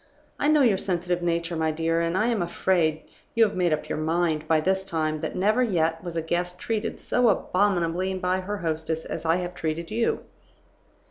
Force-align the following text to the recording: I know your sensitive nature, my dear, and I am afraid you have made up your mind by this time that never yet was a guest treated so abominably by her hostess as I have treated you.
I 0.39 0.47
know 0.47 0.63
your 0.63 0.79
sensitive 0.79 1.21
nature, 1.21 1.55
my 1.55 1.69
dear, 1.69 2.01
and 2.01 2.17
I 2.17 2.25
am 2.29 2.41
afraid 2.41 3.03
you 3.35 3.43
have 3.43 3.55
made 3.55 3.71
up 3.71 3.87
your 3.87 3.99
mind 3.99 4.47
by 4.47 4.59
this 4.59 4.83
time 4.83 5.19
that 5.19 5.35
never 5.35 5.61
yet 5.61 6.03
was 6.03 6.15
a 6.15 6.23
guest 6.23 6.57
treated 6.57 6.99
so 6.99 7.29
abominably 7.29 8.15
by 8.17 8.39
her 8.39 8.57
hostess 8.57 9.05
as 9.05 9.25
I 9.25 9.35
have 9.35 9.53
treated 9.53 9.91
you. 9.91 10.21